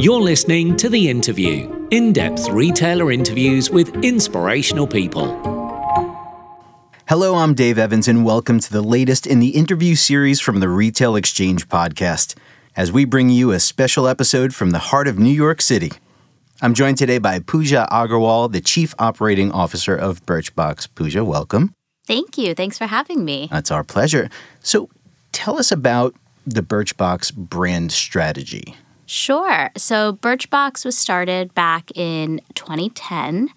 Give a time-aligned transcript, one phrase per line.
[0.00, 5.26] You're listening to The Interview, in depth retailer interviews with inspirational people.
[7.06, 10.70] Hello, I'm Dave Evans, and welcome to the latest in the interview series from the
[10.70, 12.34] Retail Exchange podcast,
[12.74, 15.92] as we bring you a special episode from the heart of New York City.
[16.62, 20.88] I'm joined today by Pooja Agarwal, the Chief Operating Officer of Birchbox.
[20.94, 21.74] Pooja, welcome.
[22.06, 22.54] Thank you.
[22.54, 23.48] Thanks for having me.
[23.50, 24.30] That's our pleasure.
[24.60, 24.88] So,
[25.32, 26.14] tell us about
[26.46, 28.76] the Birchbox brand strategy.
[29.12, 29.72] Sure.
[29.76, 33.48] So Birchbox was started back in 2010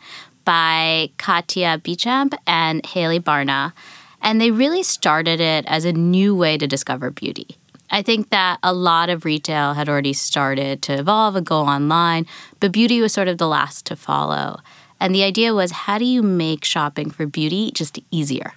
[0.45, 3.71] by Katia Beauchamp and Hayley Barna.
[4.20, 7.55] And they really started it as a new way to discover beauty.
[7.91, 12.25] I think that a lot of retail had already started to evolve and go online,
[12.59, 14.59] but beauty was sort of the last to follow.
[14.99, 18.53] And the idea was how do you make shopping for beauty just easier?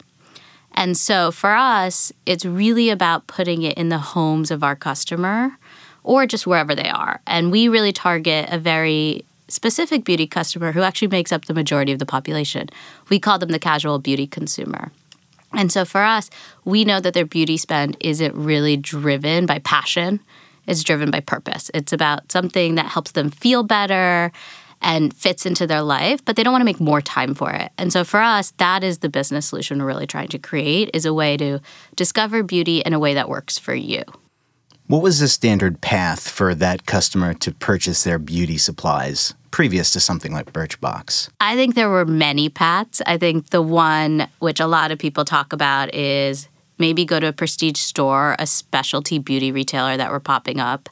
[0.72, 5.58] And so for us, it's really about putting it in the homes of our customer
[6.06, 7.20] or just wherever they are.
[7.26, 11.92] And we really target a very specific beauty customer who actually makes up the majority
[11.92, 12.68] of the population.
[13.10, 14.90] We call them the casual beauty consumer.
[15.52, 16.30] And so for us,
[16.64, 20.20] we know that their beauty spend isn't really driven by passion,
[20.66, 21.70] it's driven by purpose.
[21.74, 24.32] It's about something that helps them feel better
[24.82, 27.72] and fits into their life, but they don't want to make more time for it.
[27.78, 31.04] And so for us, that is the business solution we're really trying to create is
[31.04, 31.60] a way to
[31.94, 34.02] discover beauty in a way that works for you.
[34.88, 39.98] What was the standard path for that customer to purchase their beauty supplies previous to
[39.98, 41.28] something like Birchbox?
[41.40, 43.02] I think there were many paths.
[43.04, 46.48] I think the one which a lot of people talk about is
[46.78, 50.88] maybe go to a prestige store, a specialty beauty retailer that were popping up,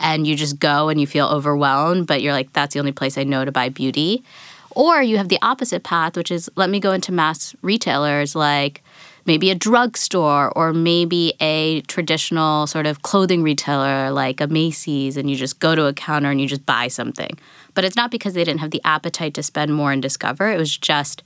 [0.00, 3.16] and you just go and you feel overwhelmed, but you're like, that's the only place
[3.16, 4.24] I know to buy beauty.
[4.70, 8.82] Or you have the opposite path, which is let me go into mass retailers like
[9.26, 15.28] maybe a drugstore or maybe a traditional sort of clothing retailer like a Macy's, and
[15.28, 17.38] you just go to a counter and you just buy something.
[17.74, 20.58] But it's not because they didn't have the appetite to spend more and discover, it
[20.58, 21.22] was just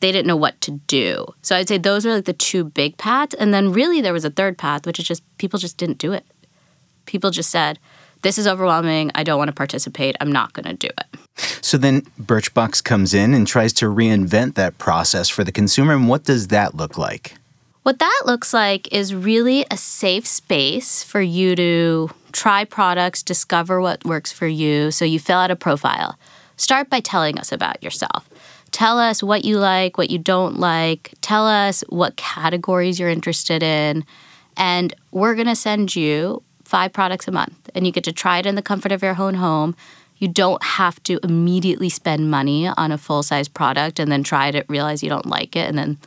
[0.00, 1.26] they didn't know what to do.
[1.42, 3.34] So I'd say those are like the two big paths.
[3.34, 6.12] And then really there was a third path, which is just people just didn't do
[6.12, 6.24] it.
[7.04, 7.78] People just said,
[8.22, 9.10] this is overwhelming.
[9.14, 10.16] I don't want to participate.
[10.20, 11.20] I'm not going to do it.
[11.64, 15.94] So then Birchbox comes in and tries to reinvent that process for the consumer.
[15.94, 17.34] And what does that look like?
[17.82, 23.80] What that looks like is really a safe space for you to try products, discover
[23.80, 24.90] what works for you.
[24.90, 26.18] So you fill out a profile.
[26.56, 28.28] Start by telling us about yourself.
[28.70, 31.14] Tell us what you like, what you don't like.
[31.22, 34.04] Tell us what categories you're interested in.
[34.56, 38.38] And we're going to send you five products a month, and you get to try
[38.38, 39.74] it in the comfort of your own home.
[40.18, 44.48] You don't have to immediately spend money on a full size product and then try
[44.48, 45.98] it, realize you don't like it, and then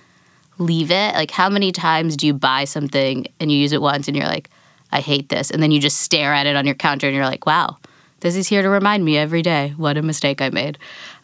[0.57, 1.16] leave it.
[1.16, 4.25] Like, how many times do you buy something and you use it once and you're
[4.25, 4.50] like,
[4.91, 5.51] I hate this?
[5.51, 7.78] And then you just stare at it on your counter and you're like, wow,
[8.22, 10.78] this is here to remind me every day what a mistake I made.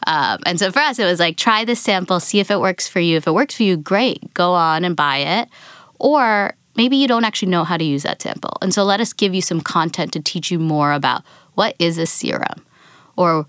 [0.06, 2.90] Um, and so for us, it was like, try this sample, see if it works
[2.90, 3.16] for you.
[3.16, 5.48] If it works for you, great, go on and buy it.
[5.98, 8.58] Or maybe you don't actually know how to use that sample.
[8.62, 11.24] And so let us give you some content to teach you more about
[11.56, 12.66] what is a serum
[13.20, 13.48] or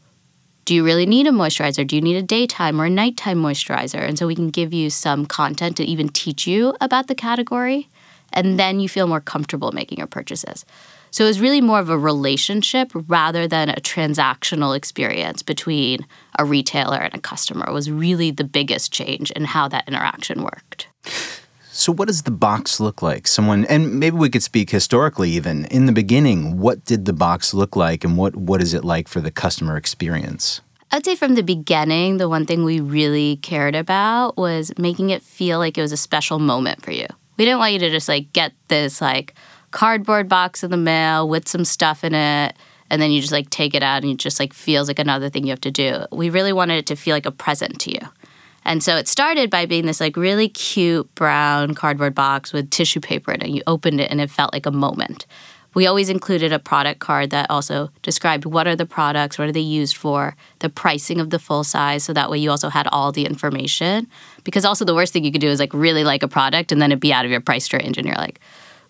[0.65, 1.87] do you really need a moisturizer?
[1.87, 4.01] Do you need a daytime or a nighttime moisturizer?
[4.01, 7.89] And so we can give you some content to even teach you about the category.
[8.33, 10.65] And then you feel more comfortable making your purchases.
[11.11, 16.07] So it was really more of a relationship rather than a transactional experience between
[16.39, 17.73] a retailer and a customer.
[17.73, 20.89] Was really the biggest change in how that interaction worked.
[21.81, 23.27] So, what does the box look like?
[23.27, 25.65] Someone, and maybe we could speak historically even.
[25.65, 29.09] In the beginning, what did the box look like and what, what is it like
[29.09, 30.61] for the customer experience?
[30.93, 35.23] I'd say from the beginning, the one thing we really cared about was making it
[35.23, 37.07] feel like it was a special moment for you.
[37.39, 39.33] We didn't want you to just like get this like
[39.71, 42.57] cardboard box in the mail with some stuff in it
[42.91, 45.31] and then you just like take it out and it just like feels like another
[45.31, 46.05] thing you have to do.
[46.13, 48.01] We really wanted it to feel like a present to you.
[48.65, 53.01] And so it started by being this like really cute brown cardboard box with tissue
[53.01, 53.49] paper in it.
[53.49, 55.27] You opened it and it felt like a moment.
[55.73, 59.53] We always included a product card that also described what are the products, what are
[59.53, 62.89] they used for, the pricing of the full size, so that way you also had
[62.89, 64.09] all the information.
[64.43, 66.83] Because also the worst thing you could do is like really like a product and
[66.83, 68.41] then it be out of your price range and you're like,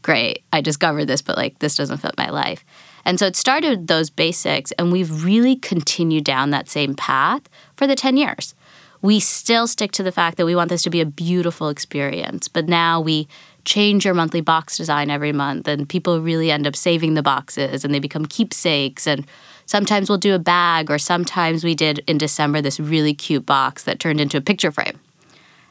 [0.00, 2.64] great, I discovered this, but like this doesn't fit my life.
[3.05, 7.43] And so it started those basics, and we've really continued down that same path
[7.76, 8.55] for the 10 years
[9.02, 12.49] we still stick to the fact that we want this to be a beautiful experience.
[12.49, 13.29] But now we
[13.64, 17.85] change your monthly box design every month, and people really end up saving the boxes
[17.85, 19.06] and they become keepsakes.
[19.06, 19.26] And
[19.67, 23.85] sometimes we'll do a bag, or sometimes we did in December this really cute box
[23.85, 24.99] that turned into a picture frame.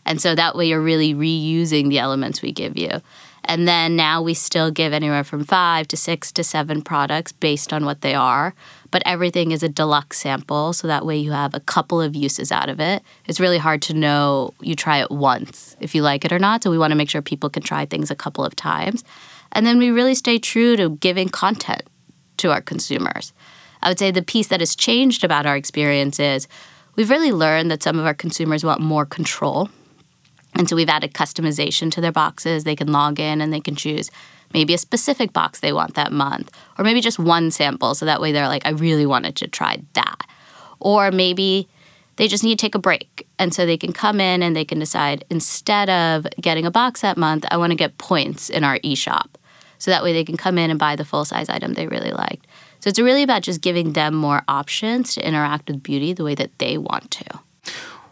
[0.05, 3.01] And so that way you're really reusing the elements we give you.
[3.45, 7.73] And then now we still give anywhere from five to six to seven products based
[7.73, 8.53] on what they are.
[8.91, 12.51] But everything is a deluxe sample, so that way you have a couple of uses
[12.51, 13.03] out of it.
[13.25, 16.63] It's really hard to know you try it once if you like it or not.
[16.63, 19.03] So we want to make sure people can try things a couple of times.
[19.51, 21.83] And then we really stay true to giving content
[22.37, 23.33] to our consumers.
[23.81, 26.47] I would say the piece that has changed about our experience is
[26.95, 29.69] we've really learned that some of our consumers want more control
[30.55, 32.63] and so we've added customization to their boxes.
[32.63, 34.09] They can log in and they can choose
[34.53, 37.95] maybe a specific box they want that month, or maybe just one sample.
[37.95, 40.27] So that way they're like, I really wanted to try that.
[40.79, 41.67] Or maybe
[42.15, 43.27] they just need to take a break.
[43.37, 47.01] And so they can come in and they can decide instead of getting a box
[47.01, 49.27] that month, I want to get points in our eShop.
[49.77, 52.11] So that way they can come in and buy the full size item they really
[52.11, 52.45] liked.
[52.81, 56.35] So it's really about just giving them more options to interact with beauty the way
[56.35, 57.39] that they want to.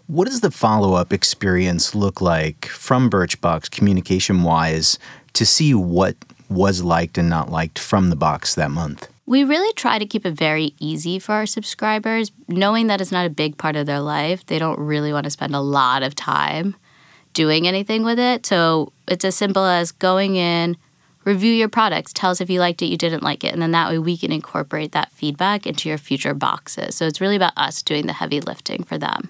[0.08, 5.00] What does the follow up experience look like from Birchbox communication wise
[5.34, 6.16] to see what
[6.50, 9.08] was liked and not liked from the box that month?
[9.26, 13.26] We really try to keep it very easy for our subscribers, knowing that it's not
[13.26, 14.46] a big part of their life.
[14.46, 16.76] They don't really want to spend a lot of time
[17.34, 18.46] doing anything with it.
[18.46, 20.78] So it's as simple as going in,
[21.26, 23.72] review your products, tell us if you liked it, you didn't like it, and then
[23.72, 26.96] that way we can incorporate that feedback into your future boxes.
[26.96, 29.30] So it's really about us doing the heavy lifting for them.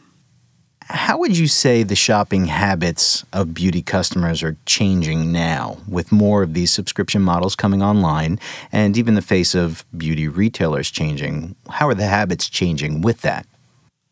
[0.90, 6.44] How would you say the shopping habits of beauty customers are changing now with more
[6.44, 8.40] of these subscription models coming online
[8.72, 11.56] and even the face of beauty retailers changing?
[11.70, 13.46] How are the habits changing with that?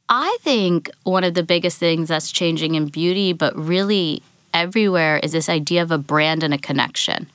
[0.09, 4.21] I think one of the biggest things that's changing in beauty, but really
[4.53, 7.27] everywhere, is this idea of a brand and a connection.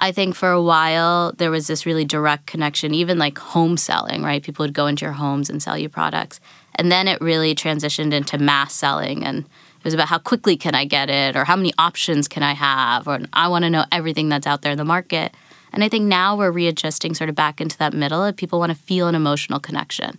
[0.00, 4.22] I think for a while there was this really direct connection, even like home selling,
[4.22, 4.42] right?
[4.42, 6.40] People would go into your homes and sell you products.
[6.74, 10.74] And then it really transitioned into mass selling and it was about how quickly can
[10.74, 13.84] I get it or how many options can I have or I want to know
[13.92, 15.34] everything that's out there in the market.
[15.72, 18.72] And I think now we're readjusting sort of back into that middle of people want
[18.72, 20.18] to feel an emotional connection.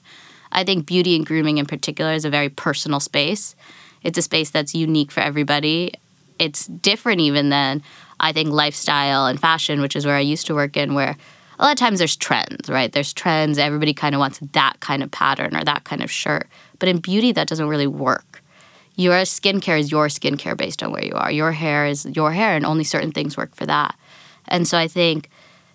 [0.52, 3.56] I think beauty and grooming in particular is a very personal space.
[4.04, 5.94] It's a space that's unique for everybody.
[6.40, 7.84] It's different even than
[8.22, 11.18] I think lifestyle and fashion, which is where I used to work in, where
[11.60, 12.92] a lot of times there's trends, right?
[12.92, 13.58] There's trends.
[13.58, 16.48] Everybody kind of wants that kind of pattern or that kind of shirt.
[16.80, 18.42] But in beauty, that doesn't really work.
[18.96, 21.32] Your skincare is your skincare based on where you are.
[21.32, 23.96] Your hair is your hair, and only certain things work for that.
[24.48, 25.30] And so I think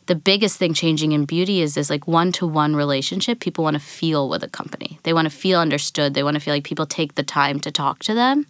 [0.07, 3.75] the biggest thing changing in beauty is this like one to one relationship people want
[3.75, 5.01] to feel with a company.
[5.03, 6.15] They want to feel understood.
[6.15, 8.47] They want to feel like people take the time to talk to them.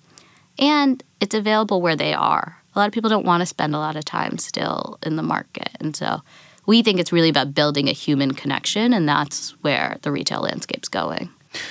[0.58, 2.58] And it's available where they are.
[2.76, 5.23] A lot of people don't want to spend a lot of time still in the
[5.23, 5.70] market.
[5.81, 6.20] And so
[6.67, 10.88] we think it's really about building a human connection, and that's where the retail landscape's
[10.88, 11.31] going.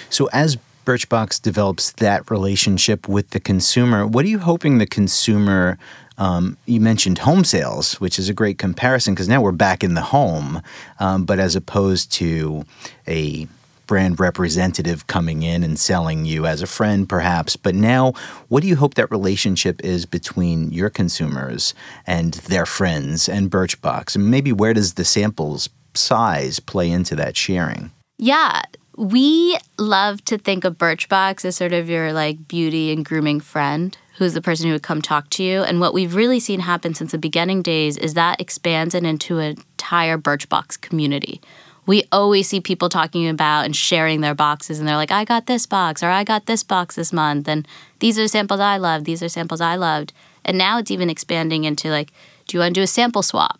[0.09, 5.77] So, as Birchbox develops that relationship with the consumer, what are you hoping the consumer?
[6.17, 9.95] Um, you mentioned home sales, which is a great comparison because now we're back in
[9.95, 10.61] the home,
[10.99, 12.65] um, but as opposed to
[13.05, 13.47] a
[13.87, 17.55] brand representative coming in and selling you as a friend, perhaps.
[17.55, 18.13] But now,
[18.47, 21.73] what do you hope that relationship is between your consumers
[22.05, 24.15] and their friends and Birchbox?
[24.15, 27.91] And maybe where does the samples size play into that sharing?
[28.17, 28.61] Yeah.
[28.97, 33.97] We love to think of Birchbox as sort of your like beauty and grooming friend
[34.17, 35.61] who's the person who would come talk to you.
[35.63, 39.39] And what we've really seen happen since the beginning days is that expands it into
[39.39, 41.41] an entire Birchbox community
[41.85, 45.45] we always see people talking about and sharing their boxes and they're like i got
[45.45, 47.67] this box or i got this box this month and
[47.99, 50.13] these are samples i loved these are samples i loved
[50.43, 52.11] and now it's even expanding into like
[52.47, 53.59] do you want to do a sample swap?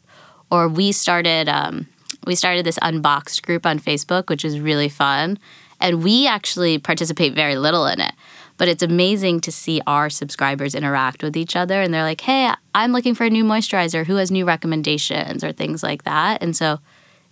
[0.52, 1.88] Or we started um,
[2.26, 5.38] we started this unboxed group on facebook which is really fun
[5.80, 8.14] and we actually participate very little in it
[8.58, 12.52] but it's amazing to see our subscribers interact with each other and they're like hey
[12.74, 15.44] i'm looking for a new moisturizer who has new recommendations?
[15.44, 16.80] or things like that and so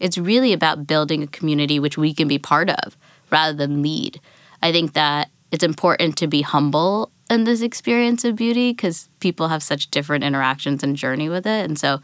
[0.03, 2.97] it's really about building a community which we can be part of
[3.31, 4.19] rather than lead.
[4.61, 9.47] I think that it's important to be humble in this experience of beauty because people
[9.47, 11.65] have such different interactions and journey with it.
[11.65, 12.01] And so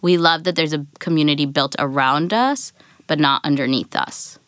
[0.00, 2.72] we love that there's a community built around us,
[3.06, 4.38] but not underneath us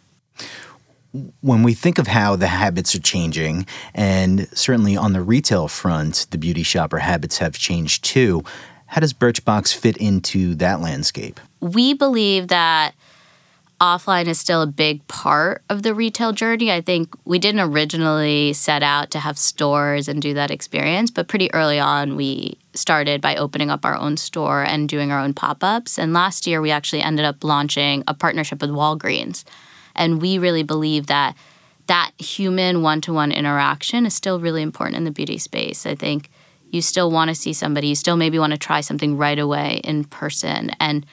[1.43, 6.27] when we think of how the habits are changing, and certainly on the retail front,
[6.33, 8.43] the beauty shopper habits have changed too,
[8.87, 11.39] how does Birchbox fit into that landscape?
[11.65, 12.95] We believe that
[13.81, 16.71] offline is still a big part of the retail journey.
[16.71, 21.27] I think we didn't originally set out to have stores and do that experience, but
[21.27, 25.33] pretty early on we started by opening up our own store and doing our own
[25.33, 25.99] pop-ups.
[25.99, 29.45] And last year we actually ended up launching a partnership with Walgreens.
[29.97, 31.35] And we really believe that
[31.87, 35.87] that human one-to-one interaction is still really important in the beauty space.
[35.87, 36.31] I think
[36.71, 39.81] you still want to see somebody, you still maybe want to try something right away
[39.83, 40.71] in person.
[40.79, 41.07] And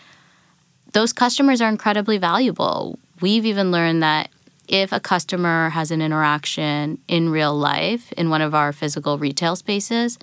[0.93, 2.99] those customers are incredibly valuable.
[3.21, 4.29] We've even learned that
[4.67, 9.55] if a customer has an interaction in real life in one of our physical retail
[9.55, 10.17] spaces,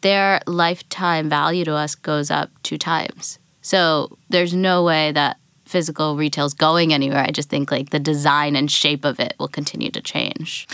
[0.00, 3.38] their lifetime value to us goes up two times.
[3.60, 7.24] So there's no way that physical retail is going anywhere.
[7.26, 10.68] I just think like the design and shape of it will continue to change.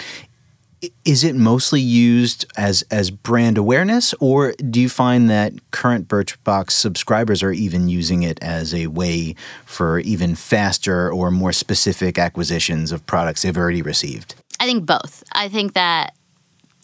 [1.04, 6.72] Is it mostly used as as brand awareness, or do you find that current Birchbox
[6.72, 12.90] subscribers are even using it as a way for even faster or more specific acquisitions
[12.90, 14.34] of products they've already received?
[14.58, 15.22] I think both.
[15.32, 16.14] I think that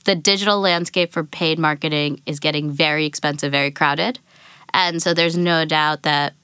[0.05, 4.19] the digital landscape for paid marketing is getting very expensive, very crowded.
[4.73, 6.35] And so there's no doubt that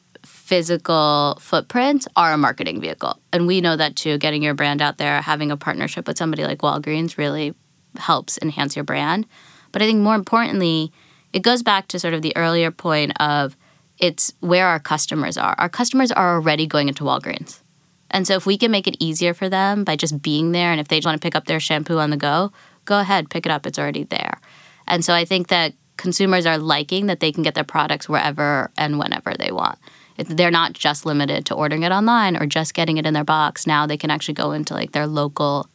[0.44, 3.18] physical footprints are a marketing vehicle.
[3.32, 4.18] And we know that too.
[4.18, 7.54] Getting your brand out there, having a partnership with somebody like Walgreens really
[7.96, 9.26] helps enhance your brand.
[9.72, 10.92] But I think more importantly,
[11.32, 13.56] it goes back to sort of the earlier point of
[13.98, 15.54] it's where our customers are.
[15.56, 17.62] Our customers are already going into Walgreens.
[18.10, 20.78] And so if we can make it easier for them by just being there and
[20.78, 22.52] if they want to pick up their shampoo on the go,
[22.84, 24.38] go ahead, pick it up, it's already there.
[24.86, 28.70] And so I think that consumers are liking that they can get their products wherever
[28.76, 29.78] and whenever they want
[30.16, 33.66] they're not just limited to ordering it online or just getting it in their box.
[33.66, 35.68] Now they can actually go into like their local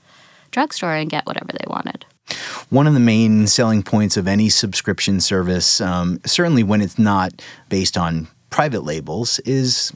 [0.52, 2.06] drugstore and get whatever they wanted.
[2.70, 7.42] One of the main selling points of any subscription service, um, certainly when it's not
[7.70, 9.92] based on private labels, is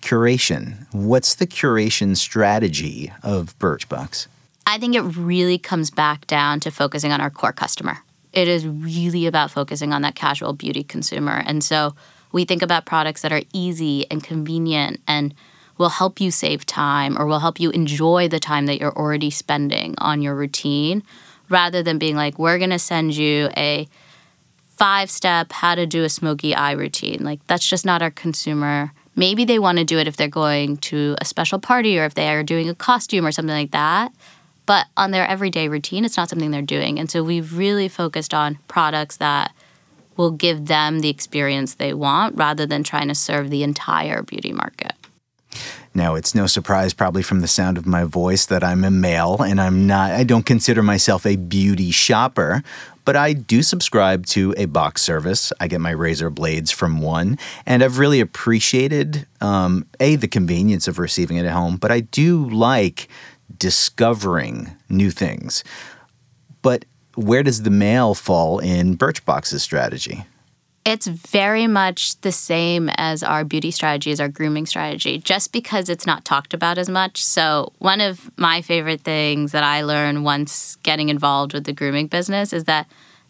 [0.00, 0.86] curation.
[0.92, 4.26] What's the curation strategy of Birchbox?
[4.66, 7.98] I think it really comes back down to focusing on our core customer.
[8.32, 11.42] It is really about focusing on that casual beauty consumer.
[11.46, 11.94] And so
[12.34, 15.32] we think about products that are easy and convenient and
[15.78, 19.30] will help you save time or will help you enjoy the time that you're already
[19.30, 21.04] spending on your routine
[21.48, 23.86] rather than being like, we're going to send you a
[24.68, 27.20] five step how to do a smoky eye routine.
[27.22, 28.92] Like, that's just not our consumer.
[29.14, 32.14] Maybe they want to do it if they're going to a special party or if
[32.14, 34.12] they are doing a costume or something like that.
[34.66, 36.98] But on their everyday routine, it's not something they're doing.
[36.98, 39.52] And so we've really focused on products that
[40.16, 44.52] will give them the experience they want rather than trying to serve the entire beauty
[44.52, 44.92] market.
[45.96, 49.40] Now, it's no surprise, probably from the sound of my voice, that I'm a male
[49.40, 52.64] and I'm not, I don't consider myself a beauty shopper,
[53.04, 55.52] but I do subscribe to a box service.
[55.60, 60.88] I get my razor blades from one, and I've really appreciated, um, A, the convenience
[60.88, 63.08] of receiving it at home, but I do like
[63.56, 65.62] discovering new things.
[66.60, 70.24] But where does the male fall in Birchbox's strategy?
[70.84, 75.88] It's very much the same as our beauty strategy, as our grooming strategy, just because
[75.88, 77.24] it's not talked about as much.
[77.24, 82.08] So, one of my favorite things that I learned once getting involved with the grooming
[82.08, 82.86] business is that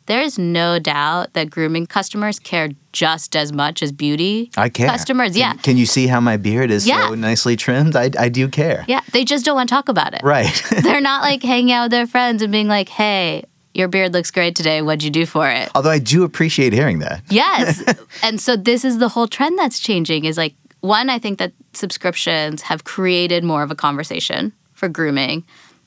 [0.07, 4.89] there is no doubt that grooming customers care just as much as beauty I care.
[4.89, 5.37] customers.
[5.37, 5.53] Yeah.
[5.53, 7.09] Can, can you see how my beard is Yeah.
[7.09, 7.95] so nicely trimmed?
[7.97, 8.85] I, I do care.
[8.89, 9.01] Yeah.
[9.13, 10.21] They just don't want to talk about it.
[10.25, 10.61] Right.
[10.83, 14.31] They're not like hanging out with their friends and being like, hey, your beard looks
[14.31, 14.81] great today.
[14.83, 15.71] What'd you do for it?
[15.75, 17.23] Although I do appreciate hearing that.
[17.29, 17.83] Yes.
[18.23, 21.53] and so this is the whole trend that's changing is like one I think that
[21.73, 25.45] subscriptions have created more of a conversation for grooming.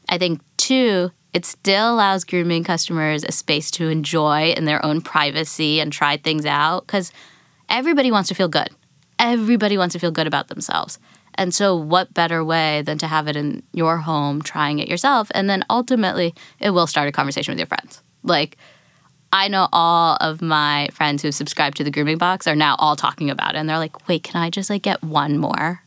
[0.09, 5.01] I think two it still allows grooming customers a space to enjoy in their own
[5.01, 7.11] privacy and try things out cuz
[7.69, 8.69] everybody wants to feel good.
[9.19, 10.99] Everybody wants to feel good about themselves.
[11.37, 15.29] And so, what better way than to have it in your home, trying it yourself?
[15.35, 18.01] And then ultimately, it will start a conversation with your friends.
[18.23, 18.57] Like,
[19.31, 22.95] I know all of my friends who've subscribed to the grooming box are now all
[22.95, 23.57] talking about it.
[23.57, 25.81] And they're like, wait, can I just like get one more?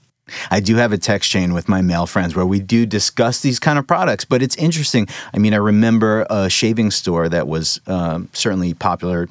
[0.50, 3.58] I do have a text chain with my male friends where we do discuss these
[3.58, 5.08] kind of products, but it's interesting.
[5.34, 9.28] I mean, I remember a shaving store that was um, certainly popular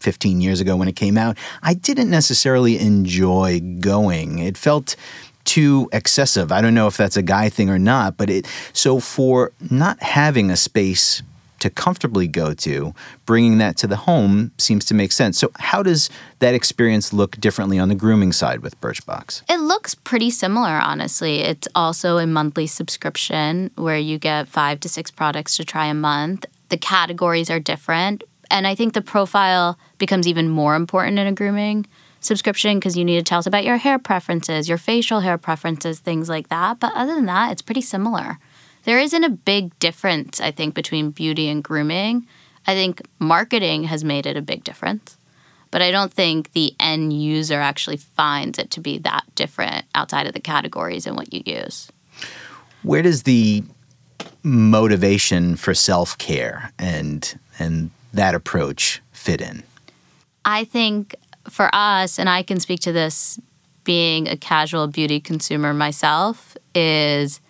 [0.00, 1.38] 15 years ago when it came out.
[1.62, 4.40] I didn't necessarily enjoy going.
[4.40, 4.96] It felt
[5.44, 6.52] too excessive.
[6.52, 10.02] I don't know if that's a guy thing or not, but it so for not
[10.02, 11.22] having a space
[11.62, 12.92] to comfortably go to,
[13.24, 15.38] bringing that to the home seems to make sense.
[15.38, 19.42] So, how does that experience look differently on the grooming side with Birchbox?
[19.48, 21.38] It looks pretty similar, honestly.
[21.38, 25.94] It's also a monthly subscription where you get five to six products to try a
[25.94, 26.46] month.
[26.68, 28.24] The categories are different.
[28.50, 31.86] And I think the profile becomes even more important in a grooming
[32.22, 35.98] subscription because you need to tell us about your hair preferences, your facial hair preferences,
[35.98, 36.80] things like that.
[36.80, 38.38] But other than that, it's pretty similar.
[38.84, 42.26] There isn't a big difference, I think, between beauty and grooming.
[42.66, 45.18] I think marketing has made it a big difference,
[45.70, 50.26] but I don't think the end user actually finds it to be that different outside
[50.26, 51.90] of the categories and what you use.
[52.82, 53.64] Where does the
[54.42, 59.62] motivation for self care and and that approach fit in?
[60.44, 61.14] I think
[61.48, 63.38] for us, and I can speak to this
[63.84, 67.40] being a casual beauty consumer myself, is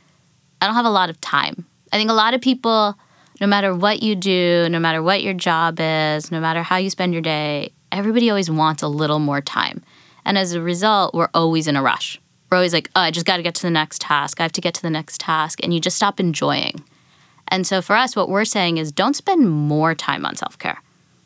[0.61, 1.67] I don't have a lot of time.
[1.93, 2.97] I think a lot of people,
[3.41, 6.89] no matter what you do, no matter what your job is, no matter how you
[6.89, 9.83] spend your day, everybody always wants a little more time.
[10.25, 12.21] And as a result, we're always in a rush.
[12.51, 14.41] We're always like, oh, I just got to get to the next task.
[14.41, 15.61] I have to get to the next task.
[15.63, 16.83] And you just stop enjoying.
[17.49, 20.81] And so for us, what we're saying is don't spend more time on self care.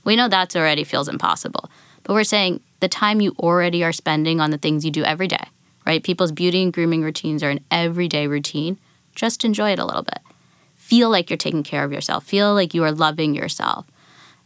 [0.05, 1.71] We know that's already feels impossible.
[2.07, 5.27] But we're saying the time you already are spending on the things you do every
[5.27, 5.49] day,
[5.85, 6.03] right?
[6.03, 8.79] People's beauty and grooming routines are an everyday routine.
[9.17, 10.21] Just enjoy it a little bit.
[10.77, 12.25] Feel like you're taking care of yourself.
[12.25, 13.87] Feel like you are loving yourself.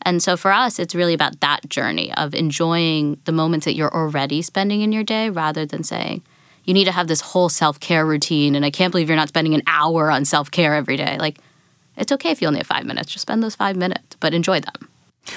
[0.01, 3.95] And so for us, it's really about that journey of enjoying the moments that you're
[3.95, 6.23] already spending in your day rather than saying,
[6.65, 8.55] you need to have this whole self care routine.
[8.55, 11.19] And I can't believe you're not spending an hour on self care every day.
[11.19, 11.39] Like,
[11.99, 13.13] it's okay if you only have five minutes.
[13.13, 14.90] Just spend those five minutes, but enjoy them.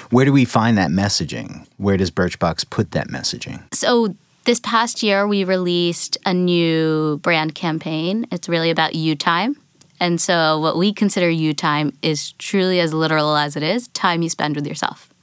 [0.09, 1.67] Where do we find that messaging?
[1.77, 3.63] Where does Birchbox put that messaging?
[3.73, 8.25] So, this past year, we released a new brand campaign.
[8.29, 9.55] It's really about you time.
[9.99, 14.21] And so, what we consider you time is truly as literal as it is time
[14.21, 15.13] you spend with yourself.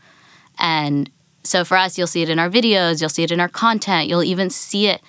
[0.58, 1.10] And
[1.42, 4.08] so, for us, you'll see it in our videos, you'll see it in our content,
[4.08, 5.02] you'll even see it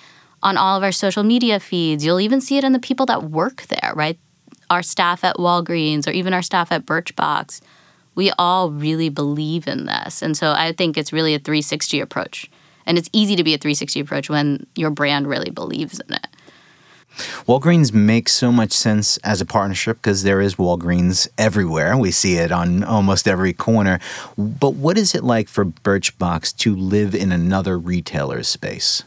[0.44, 3.24] on all of our social media feeds, you'll even see it in the people that
[3.24, 4.18] work there, right?
[4.70, 7.62] Our staff at Walgreens or even our staff at Birchbox.
[8.16, 10.22] We all really believe in this.
[10.22, 12.50] And so, I think it's really a 360 approach.
[12.86, 16.28] And it's easy to be a 360 approach when your brand really believes in it.
[17.46, 21.98] Walgreens makes so much sense as a partnership because there is Walgreens everywhere.
[21.98, 24.00] We see it on almost every corner.
[24.38, 29.04] But what is it like for Birchbox to live in another retailer's space?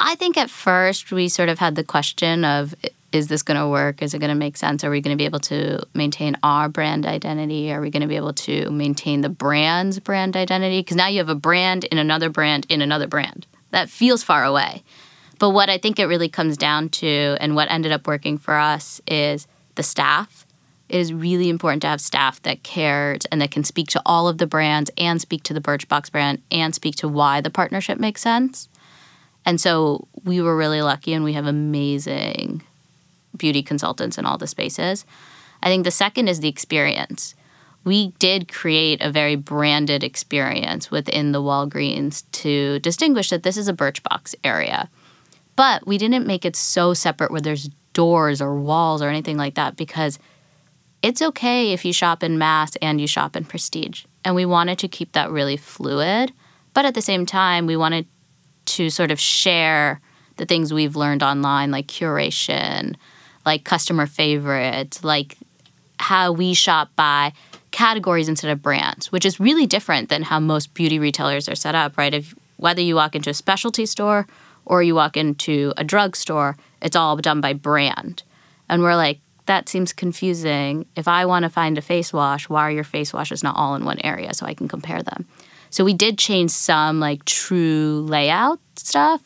[0.00, 2.74] I think at first we sort of had the question of
[3.14, 4.02] is this going to work?
[4.02, 4.82] Is it going to make sense?
[4.82, 7.72] Are we going to be able to maintain our brand identity?
[7.72, 10.80] Are we going to be able to maintain the brand's brand identity?
[10.80, 13.46] Because now you have a brand in another brand in another brand.
[13.70, 14.82] That feels far away.
[15.38, 18.54] But what I think it really comes down to, and what ended up working for
[18.54, 20.44] us, is the staff.
[20.88, 24.26] It is really important to have staff that cares and that can speak to all
[24.26, 27.98] of the brands and speak to the Birchbox brand and speak to why the partnership
[27.98, 28.68] makes sense.
[29.46, 32.62] And so we were really lucky, and we have amazing
[33.36, 35.04] beauty consultants in all the spaces.
[35.62, 37.34] I think the second is the experience.
[37.84, 43.68] We did create a very branded experience within the Walgreens to distinguish that this is
[43.68, 44.88] a Birchbox area.
[45.56, 49.54] But we didn't make it so separate where there's doors or walls or anything like
[49.54, 50.18] that because
[51.02, 54.04] it's okay if you shop in mass and you shop in prestige.
[54.24, 56.32] And we wanted to keep that really fluid.
[56.72, 58.06] But at the same time, we wanted
[58.66, 60.00] to sort of share
[60.36, 62.96] the things we've learned online, like curation,
[63.44, 65.36] like customer favorites, like
[65.98, 67.32] how we shop by
[67.70, 71.74] categories instead of brands, which is really different than how most beauty retailers are set
[71.74, 72.14] up, right?
[72.14, 74.26] If whether you walk into a specialty store
[74.64, 78.22] or you walk into a drugstore, it's all done by brand.
[78.68, 80.86] And we're like, that seems confusing.
[80.96, 83.74] If I want to find a face wash, why are your face washes not all
[83.74, 85.26] in one area so I can compare them?
[85.70, 89.20] So we did change some like true layout stuff,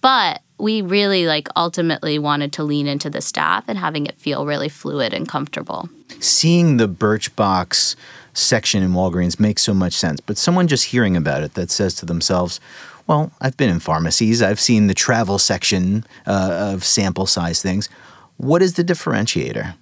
[0.00, 4.46] but we really like ultimately wanted to lean into the staff and having it feel
[4.46, 5.88] really fluid and comfortable.
[6.20, 7.96] Seeing the Birchbox
[8.32, 11.94] section in Walgreens makes so much sense, but someone just hearing about it that says
[11.96, 12.60] to themselves,
[13.06, 14.40] well, I've been in pharmacies.
[14.40, 17.88] I've seen the travel section uh, of sample size things.
[18.36, 19.74] What is the differentiator?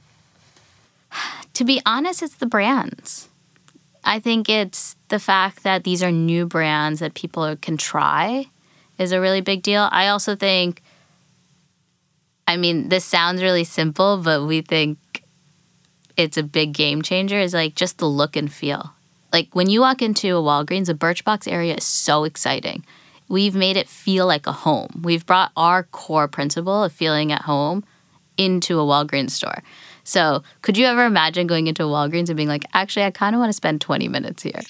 [1.55, 3.29] To be honest, it's the brands.
[4.05, 8.47] I think it's the fact that these are new brands that people can try
[8.99, 9.89] is a really big deal.
[9.91, 10.83] I also think,
[12.47, 14.99] I mean, this sounds really simple, but we think
[16.17, 18.93] it's a big game changer is like just the look and feel.
[19.33, 22.85] Like when you walk into a Walgreens, the Birchbox area is so exciting
[23.29, 25.03] we've made it feel like a home.
[25.05, 27.85] We've brought our core principle of feeling at home
[28.37, 29.63] into a Walgreens store.
[30.05, 33.35] So, could you ever imagine going into a Walgreens and being like, actually, I kind
[33.35, 34.61] of want to spend 20 minutes here?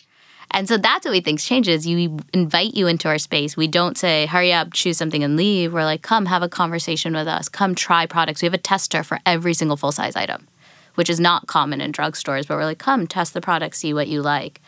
[0.50, 1.86] And so that's what we think changes.
[1.86, 3.56] You invite you into our space.
[3.56, 5.72] We don't say, hurry up, choose something and leave.
[5.72, 7.48] We're like, come have a conversation with us.
[7.48, 8.40] Come try products.
[8.40, 10.48] We have a tester for every single full size item,
[10.94, 14.08] which is not common in drugstores, but we're like, come test the product, see what
[14.08, 14.60] you like.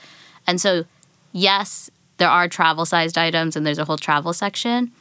[0.47, 0.85] And so,
[1.33, 4.93] yes, there are travel sized items and there's a whole travel section.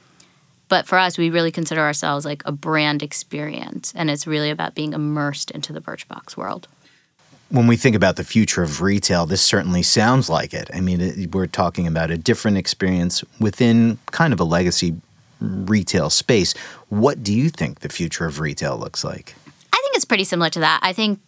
[0.70, 3.92] But for us, we really consider ourselves like a brand experience.
[3.96, 6.68] And it's really about being immersed into the Birchbox world.
[7.50, 10.70] When we think about the future of retail, this certainly sounds like it.
[10.74, 14.96] I mean, it, we're talking about a different experience within kind of a legacy
[15.40, 16.54] retail space.
[16.90, 19.36] What do you think the future of retail looks like?
[19.48, 20.80] I think it's pretty similar to that.
[20.84, 21.20] I think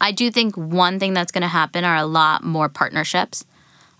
[0.00, 3.44] I do think one thing that's going to happen are a lot more partnerships.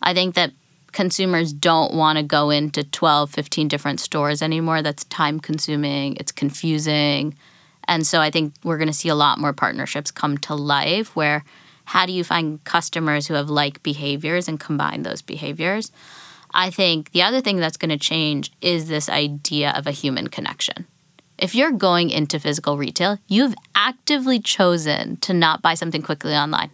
[0.03, 0.53] I think that
[0.93, 4.83] consumers don't want to go into 12, 15 different stores anymore.
[4.83, 7.37] That's time consuming, it's confusing.
[7.89, 11.15] And so I think we're going to see a lot more partnerships come to life
[11.15, 11.45] where
[11.87, 15.90] how do you find customers who have like behaviors and combine those behaviors?
[16.53, 20.29] I think the other thing that's going to change is this idea of a human
[20.29, 20.87] connection.
[21.38, 26.70] If you're going into physical retail, you've actively chosen to not buy something quickly online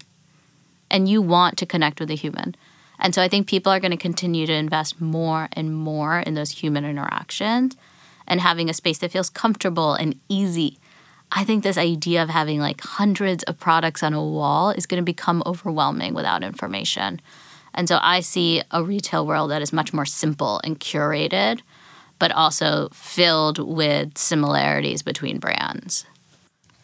[0.90, 2.54] and you want to connect with a human.
[2.98, 6.34] And so I think people are going to continue to invest more and more in
[6.34, 7.76] those human interactions
[8.26, 10.78] and having a space that feels comfortable and easy.
[11.34, 15.00] I think this idea of having like hundreds of products on a wall is going
[15.00, 17.20] to become overwhelming without information.
[17.74, 21.60] And so I see a retail world that is much more simple and curated
[22.22, 26.06] but also filled with similarities between brands.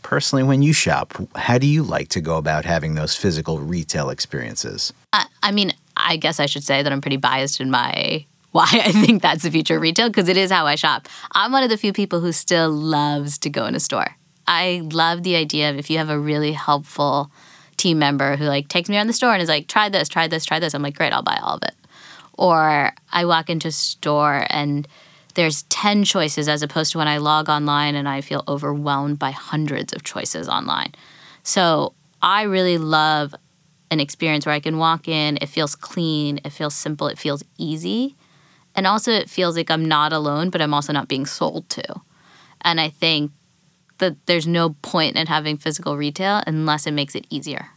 [0.03, 4.11] Personally, when you shop, how do you like to go about having those physical retail
[4.11, 4.93] experiences?
[5.13, 8.69] I, I mean, I guess I should say that I'm pretty biased in my why
[8.85, 11.07] I think that's the future of retail because it is how I shop.
[11.31, 14.17] I'm one of the few people who still loves to go in a store.
[14.49, 17.31] I love the idea of if you have a really helpful
[17.77, 20.27] team member who like takes me around the store and is like, try this, try
[20.27, 20.75] this, try this.
[20.75, 21.75] I'm like, great, I'll buy all of it.
[22.33, 24.89] Or I walk into a store and
[25.35, 29.33] there's 10 choices as opposed to when I log online and I feel overwhelmed by
[29.33, 30.95] hundreds of choices online.
[31.43, 33.35] So I really love
[33.91, 37.45] an experience where I can walk in, it feels clean, it feels simple, it feels
[37.59, 38.17] easy.
[38.75, 42.01] And also, it feels like I'm not alone, but I'm also not being sold to.
[42.63, 43.33] And I think
[43.99, 47.71] that there's no point in having physical retail unless it makes it easier.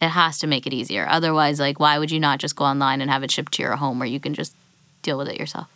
[0.00, 1.06] It has to make it easier.
[1.08, 3.76] Otherwise, like, why would you not just go online and have it shipped to your
[3.76, 4.54] home where you can just
[5.02, 5.68] deal with it yourself?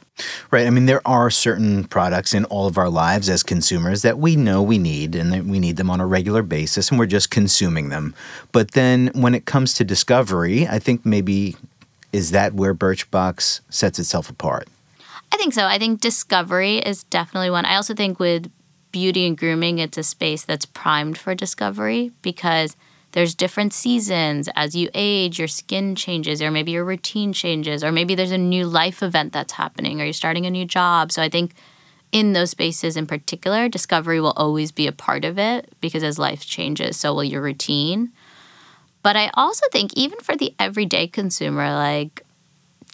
[0.51, 0.67] Right.
[0.67, 4.37] I mean, there are certain products in all of our lives as consumers that we
[4.37, 7.31] know we need and that we need them on a regular basis and we're just
[7.31, 8.15] consuming them.
[8.53, 11.57] But then when it comes to discovery, I think maybe
[12.13, 14.69] is that where Birchbox sets itself apart?
[15.33, 15.65] I think so.
[15.65, 17.65] I think discovery is definitely one.
[17.65, 18.51] I also think with
[18.93, 22.77] beauty and grooming, it's a space that's primed for discovery because–
[23.13, 24.49] there's different seasons.
[24.57, 28.39] As you age your skin changes or maybe your routine changes or maybe there's a
[28.39, 31.13] new life event that's happening or you're starting a new job.
[31.13, 31.53] So i think
[32.11, 36.19] in those spaces in particular discovery will always be a part of it because as
[36.19, 38.13] life changes so will your routine.
[39.03, 42.25] But i also think even for the everyday consumer like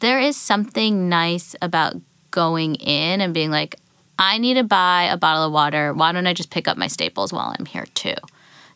[0.01, 1.97] there is something nice about
[2.31, 3.77] going in and being like
[4.19, 6.87] i need to buy a bottle of water why don't i just pick up my
[6.87, 8.15] staples while i'm here too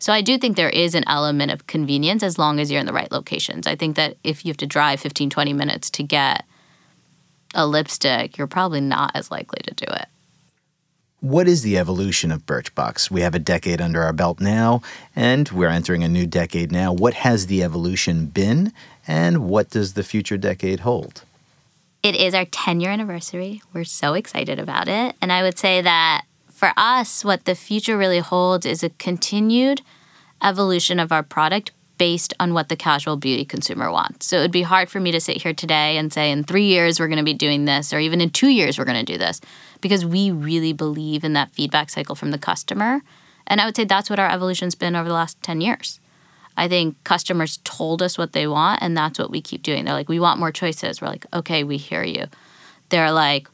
[0.02, 2.87] so I do think there is an element of convenience as long as you're in
[2.87, 3.68] the right locations.
[3.68, 6.44] I think that if you have to drive 15, 20 minutes to get
[7.55, 10.07] a lipstick, you're probably not as likely to do it.
[11.20, 13.12] What is the evolution of Birchbox?
[13.12, 14.83] We have a decade under our belt now,
[15.14, 16.92] and we're entering a new decade now.
[16.92, 18.72] What has the evolution been,
[19.07, 21.22] and what does the future decade hold?
[22.03, 23.62] It is our 10 year anniversary.
[23.73, 25.15] We're so excited about it.
[25.21, 29.83] And I would say that for us, what the future really holds is a continued
[30.43, 34.27] evolution of our product based on what the casual beauty consumer wants.
[34.27, 36.67] So it would be hard for me to sit here today and say, in three
[36.67, 39.12] years, we're going to be doing this, or even in two years, we're going to
[39.12, 39.41] do this,
[39.81, 43.03] because we really believe in that feedback cycle from the customer.
[43.47, 46.01] And I would say that's what our evolution's been over the last 10 years.
[46.57, 49.85] I think customers told us what they want, and that's what we keep doing.
[49.85, 51.01] They're like, we want more choices.
[51.01, 52.27] We're like, okay, we hear you.
[52.91, 53.49] They're like,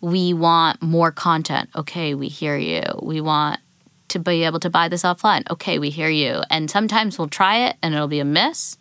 [0.00, 1.70] we want more content.
[1.74, 2.82] Okay, we hear you.
[3.02, 3.60] We want
[4.08, 5.50] to be able to buy this offline.
[5.50, 6.42] Okay, we hear you.
[6.50, 8.76] And sometimes we'll try it and it'll be a miss.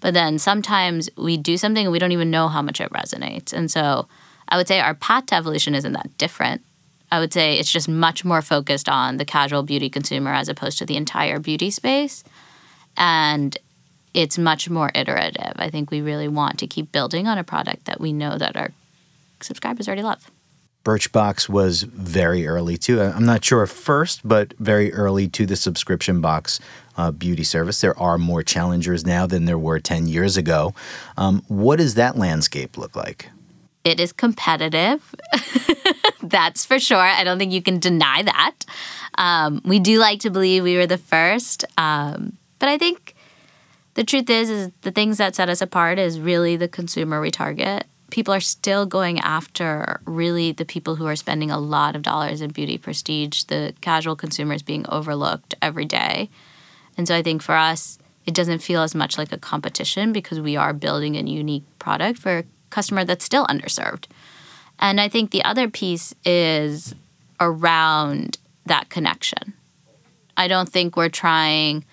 [0.00, 3.52] But then sometimes we do something and we don't even know how much it resonates.
[3.52, 4.08] And so
[4.48, 6.62] I would say our path to evolution isn't that different.
[7.12, 10.78] I would say it's just much more focused on the casual beauty consumer as opposed
[10.78, 12.24] to the entire beauty space.
[12.96, 13.56] And
[14.14, 15.52] it's much more iterative.
[15.56, 18.56] I think we really want to keep building on a product that we know that
[18.56, 18.70] our
[19.40, 20.30] subscribers already love.
[20.84, 23.00] Birchbox was very early too.
[23.00, 26.58] I'm not sure first, but very early to the subscription box
[26.96, 27.80] uh, beauty service.
[27.80, 30.74] There are more challengers now than there were 10 years ago.
[31.16, 33.30] Um, what does that landscape look like?
[33.84, 35.14] It is competitive.
[36.22, 36.98] That's for sure.
[36.98, 38.64] I don't think you can deny that.
[39.16, 43.16] Um, we do like to believe we were the first, um, but I think
[43.94, 47.32] the truth is, is the things that set us apart is really the consumer we
[47.32, 52.02] target people are still going after really the people who are spending a lot of
[52.02, 56.28] dollars in beauty prestige, the casual consumers being overlooked every day.
[56.98, 60.38] And so I think for us, it doesn't feel as much like a competition because
[60.38, 64.04] we are building a unique product for a customer that's still underserved.
[64.78, 66.94] And I think the other piece is
[67.40, 69.54] around that connection.
[70.36, 71.86] I don't think we're trying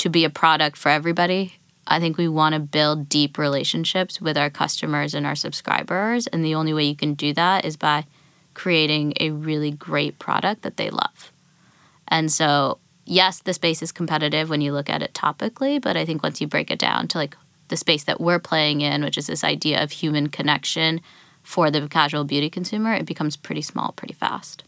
[0.00, 1.52] to be a product for everybody.
[1.86, 6.26] I think we want to build deep relationships with our customers and our subscribers.
[6.26, 8.06] And the only way you can do that is by
[8.54, 11.32] creating a really great product that they love.
[12.08, 16.06] And so, yes, the space is competitive when you look at it topically, but I
[16.06, 17.36] think once you break it down to like
[17.68, 21.02] the space that we're playing in, which is this idea of human connection
[21.42, 24.64] for the casual beauty consumer, it becomes pretty small pretty fast.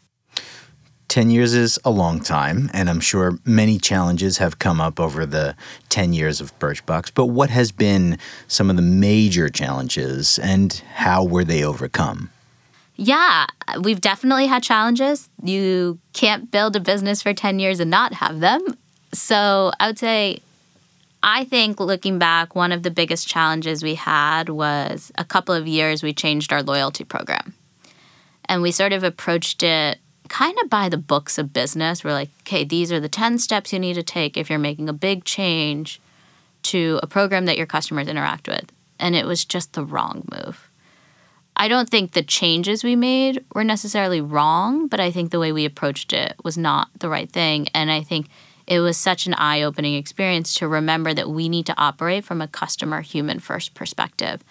[1.12, 5.27] 10 years is a long time, and I'm sure many challenges have come up over
[5.27, 5.55] the
[5.90, 7.12] 10 years of Birchbox.
[7.14, 8.16] But what has been
[8.48, 12.31] some of the major challenges and how were they overcome?
[12.96, 13.44] Yeah,
[13.83, 15.29] we've definitely had challenges.
[15.42, 18.62] You can't build a business for 10 years and not have them.
[19.12, 20.38] So I would say,
[21.22, 25.68] I think looking back, one of the biggest challenges we had was a couple of
[25.68, 27.53] years we changed our loyalty program.
[28.46, 32.04] And we sort of approached it kind of by the books of business.
[32.04, 34.88] We're like, okay, these are the 10 steps you need to take if you're making
[34.88, 36.00] a big change
[36.64, 38.70] to a program that your customers interact with.
[38.98, 40.68] And it was just the wrong move.
[41.56, 45.52] I don't think the changes we made were necessarily wrong, but I think the way
[45.52, 47.68] we approached it was not the right thing.
[47.74, 48.28] And I think
[48.66, 52.40] it was such an eye opening experience to remember that we need to operate from
[52.40, 54.42] a customer human first perspective.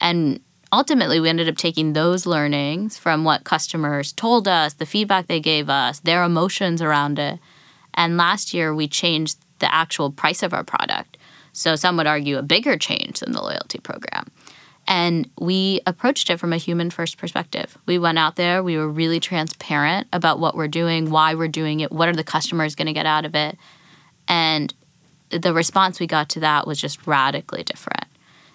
[0.00, 0.40] And
[0.72, 5.40] ultimately we ended up taking those learnings from what customers told us, the feedback they
[5.40, 7.38] gave us, their emotions around it.
[7.94, 11.18] And last year we changed the actual price of our product.
[11.52, 14.30] So some would argue a bigger change than the loyalty program.
[14.88, 17.78] And we approached it from a human first perspective.
[17.86, 21.80] We went out there, we were really transparent about what we're doing, why we're doing
[21.80, 23.56] it, what are the customers going to get out of it.
[24.26, 24.74] And
[25.30, 28.06] the response we got to that was just radically different.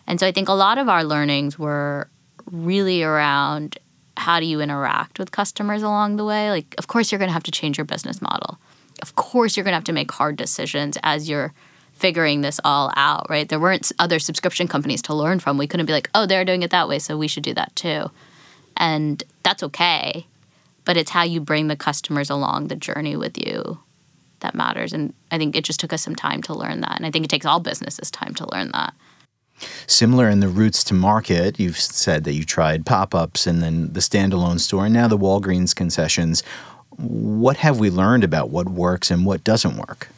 [0.08, 2.10] And so I think a lot of our learnings were
[2.50, 3.78] really around
[4.16, 6.50] how do you interact with customers along the way.
[6.50, 8.58] Like, of course, you're going to have to change your business model.
[9.02, 11.54] Of course, you're going to have to make hard decisions as you're
[11.94, 13.48] figuring this all out, right?
[13.48, 15.58] There weren't other subscription companies to learn from.
[15.58, 17.76] We couldn't be like, oh, they're doing it that way, so we should do that
[17.76, 18.10] too.
[18.76, 20.26] And that's okay.
[20.86, 23.80] But it's how you bring the customers along the journey with you
[24.40, 24.94] that matters.
[24.94, 26.96] And I think it just took us some time to learn that.
[26.96, 28.94] And I think it takes all businesses time to learn that.
[29.88, 33.94] Similar in the routes to market, you've said that you tried pop ups and then
[33.94, 36.44] the standalone store, and now the Walgreens concessions.
[36.98, 40.10] What have we learned about what works and what doesn't work?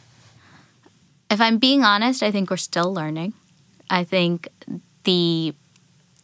[1.30, 3.34] If I'm being honest, I think we're still learning.
[3.88, 4.48] I think
[5.04, 5.54] the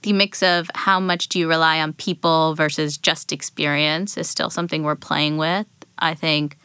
[0.02, 4.50] the mix of how much do you rely on people versus just experience is still
[4.50, 5.66] something we're playing with.
[5.98, 6.57] I think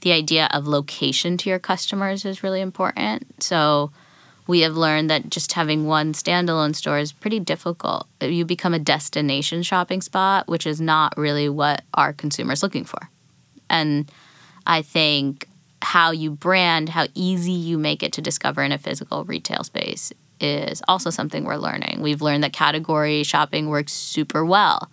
[0.00, 3.42] the idea of location to your customers is really important.
[3.42, 3.92] So
[4.50, 8.08] we have learned that just having one standalone store is pretty difficult.
[8.20, 13.08] You become a destination shopping spot, which is not really what our consumers looking for.
[13.70, 14.10] And
[14.66, 15.46] I think
[15.82, 20.12] how you brand, how easy you make it to discover in a physical retail space
[20.40, 22.00] is also something we're learning.
[22.00, 24.90] We've learned that category shopping works super well.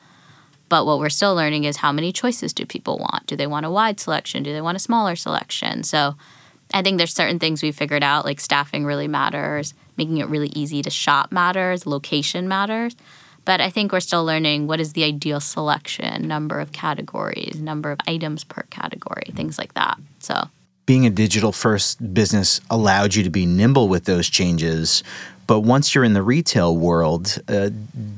[0.69, 3.25] But what we're still learning is how many choices do people want?
[3.25, 4.43] Do they want a wide selection?
[4.43, 5.81] Do they want a smaller selection?
[5.83, 6.15] So
[6.73, 10.49] I think there's certain things we figured out, like staffing really matters, making it really
[10.49, 12.95] easy to shop matters, location matters.
[13.45, 17.91] But I think we're still learning what is the ideal selection, number of categories, number
[17.91, 19.97] of items per category, things like that.
[20.19, 20.49] So
[20.86, 25.03] being a digital first business allowed you to be nimble with those changes.
[25.47, 27.69] But once you're in the retail world, uh,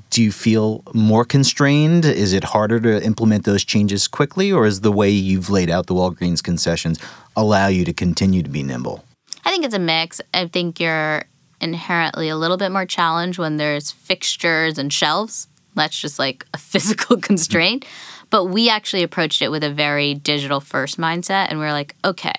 [0.09, 2.03] do you feel more constrained?
[2.03, 5.85] Is it harder to implement those changes quickly, or is the way you've laid out
[5.85, 6.99] the Walgreens concessions
[7.35, 9.05] allow you to continue to be nimble?
[9.45, 10.19] I think it's a mix.
[10.33, 11.23] I think you're
[11.61, 15.47] inherently a little bit more challenged when there's fixtures and shelves.
[15.75, 17.85] That's just like a physical constraint.
[18.31, 21.95] But we actually approached it with a very digital first mindset, and we are like,
[22.03, 22.33] okay,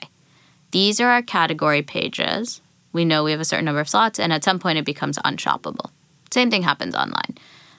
[0.73, 2.61] these are our category pages
[2.93, 5.19] we know we have a certain number of slots, and at some point it becomes
[5.19, 5.91] unshoppable.
[6.31, 7.37] Same thing happens online.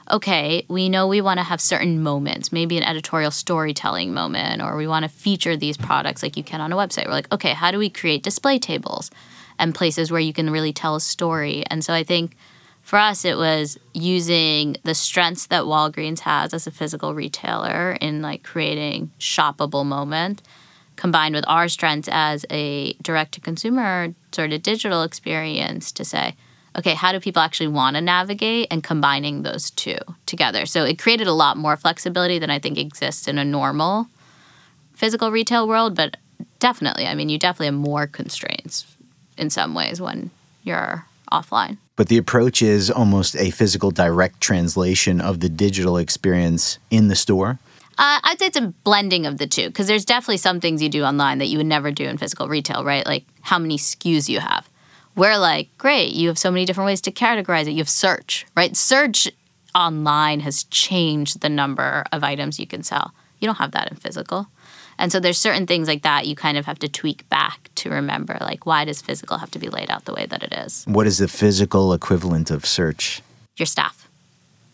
[0.10, 4.76] Okay, we know we want to have certain moments, maybe an editorial storytelling moment, or
[4.76, 7.06] we want to feature these products like you can on a website.
[7.06, 9.10] We're like, okay, how do we create display tables
[9.58, 11.64] and places where you can really tell a story?
[11.68, 12.36] And so I think
[12.82, 18.22] for us, it was using the strengths that Walgreens has as a physical retailer in
[18.22, 20.44] like creating shoppable moments
[21.02, 26.36] combined with our strengths as a direct to consumer sort of digital experience to say,
[26.78, 30.68] okay, how do people actually want to navigate and combining those two together?
[30.68, 34.10] So it created a lot more flexibility than I think exists in a normal
[34.94, 36.18] physical retail world, but
[36.60, 38.86] definitely, I mean, you definitely have more constraints
[39.40, 40.30] in some ways when
[40.64, 41.78] you're offline.
[41.96, 47.16] But the approach is almost a physical direct translation of the digital experience in the
[47.16, 47.58] store.
[48.02, 50.90] Uh, I'd say it's a blending of the two because there's definitely some things you
[50.90, 53.06] do online that you would never do in physical retail, right?
[53.06, 54.68] Like how many SKUs you have.
[55.16, 57.74] We're like, great, you have so many different ways to categorize it.
[57.74, 58.76] You have search, right?
[58.76, 59.30] Search
[59.76, 63.14] online has changed the number of items you can sell.
[63.40, 64.48] You don't have that in physical.
[64.98, 67.92] And so there's certain things like that you kind of have to tweak back to
[67.92, 70.86] remember like why does physical have to be laid out the way that it is?
[70.88, 73.22] What is the physical equivalent of search?
[73.58, 74.10] Your staff.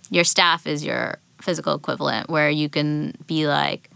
[0.09, 3.89] Your staff is your physical equivalent where you can be like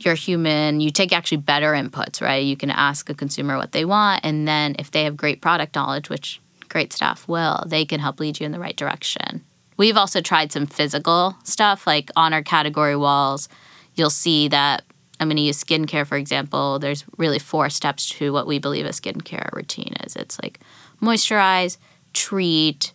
[0.00, 2.44] you're human, you take actually better inputs, right?
[2.44, 5.74] You can ask a consumer what they want and then if they have great product
[5.74, 9.44] knowledge, which great staff will, they can help lead you in the right direction.
[9.76, 13.48] We've also tried some physical stuff like on our category walls,
[13.94, 14.84] you'll see that
[15.20, 16.78] I'm going to use skincare, for example.
[16.78, 20.14] There's really four steps to what we believe a skincare routine is.
[20.14, 20.60] It's like
[21.02, 21.76] moisturize,
[22.12, 22.92] treat,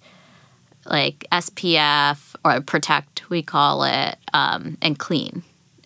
[0.85, 5.43] like SPF or protect, we call it, um, and clean.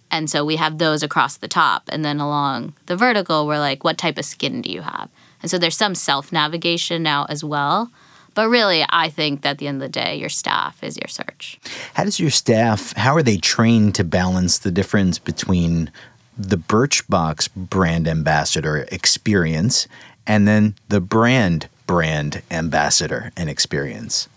[0.10, 1.84] And so we have those across the top.
[1.90, 5.10] And then along the vertical, we're like, what type of skin do you have?
[5.42, 7.92] And so there's some self navigation now as well.
[8.34, 11.08] But really, I think that at the end of the day, your staff is your
[11.08, 11.60] search.
[11.96, 15.92] How does your staff, how are they trained to balance the difference between
[16.38, 19.88] the Birchbox brand ambassador experience
[20.28, 24.30] and then the brand brand ambassador and experience?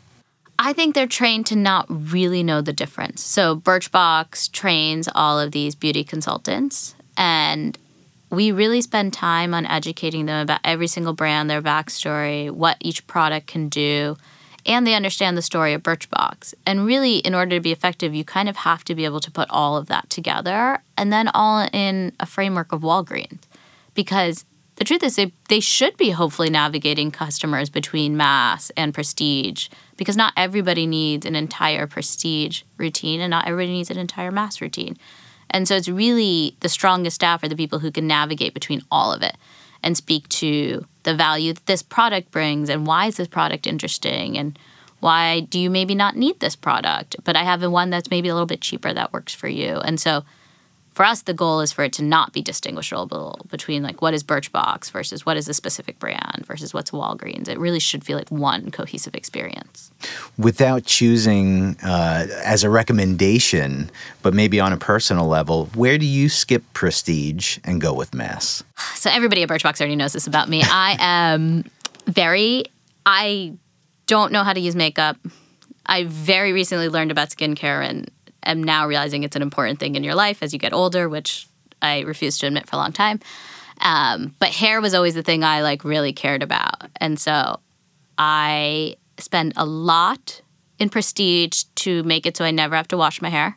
[0.63, 3.25] I think they're trained to not really know the difference.
[3.25, 7.79] So Birchbox trains all of these beauty consultants and
[8.29, 13.07] we really spend time on educating them about every single brand, their backstory, what each
[13.07, 14.19] product can do,
[14.67, 16.53] and they understand the story of Birchbox.
[16.67, 19.31] And really, in order to be effective, you kind of have to be able to
[19.31, 23.41] put all of that together and then all in a framework of Walgreens.
[23.95, 24.45] Because
[24.81, 29.69] the truth is, they, they should be hopefully navigating customers between mass and prestige
[30.01, 34.63] because not everybody needs an entire prestige routine and not everybody needs an entire mass
[34.63, 34.97] routine.
[35.51, 39.13] And so it's really the strongest staff are the people who can navigate between all
[39.13, 39.37] of it
[39.83, 44.39] and speak to the value that this product brings and why is this product interesting
[44.39, 44.59] and
[45.01, 48.35] why do you maybe not need this product but i have one that's maybe a
[48.35, 50.23] little bit cheaper that works for you and so
[51.01, 54.23] for us the goal is for it to not be distinguishable between like what is
[54.23, 57.49] birchbox versus what is a specific brand versus what's walgreens.
[57.49, 59.91] It really should feel like one cohesive experience.
[60.37, 66.29] Without choosing uh, as a recommendation but maybe on a personal level where do you
[66.29, 68.63] skip prestige and go with mass?
[68.95, 70.63] So everybody at birchbox already knows this about me.
[70.67, 71.65] I am
[72.09, 72.65] very
[73.07, 73.55] i
[74.07, 75.17] don't know how to use makeup.
[75.87, 78.11] I very recently learned about skincare and
[78.45, 81.47] am now realizing it's an important thing in your life as you get older, which
[81.83, 83.21] I refused to admit for a long time.
[83.81, 87.61] Um, but hair was always the thing I like really cared about, and so
[88.19, 90.43] I spend a lot
[90.79, 93.57] in prestige to make it so I never have to wash my hair.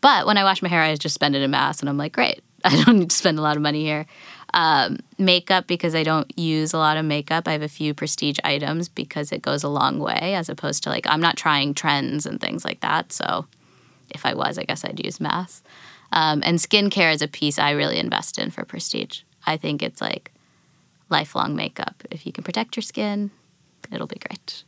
[0.00, 2.12] But when I wash my hair, I just spend it in mass, and I'm like,
[2.12, 4.06] great, I don't need to spend a lot of money here.
[4.54, 7.48] Um, makeup because I don't use a lot of makeup.
[7.48, 10.90] I have a few prestige items because it goes a long way, as opposed to
[10.90, 13.12] like I'm not trying trends and things like that.
[13.12, 13.46] So
[14.14, 15.62] if I was, I guess I'd use mass.
[16.12, 19.22] Um, and skincare is a piece I really invest in for prestige.
[19.46, 20.32] I think it's like
[21.08, 22.02] lifelong makeup.
[22.10, 23.30] If you can protect your skin,
[23.90, 24.64] it'll be great.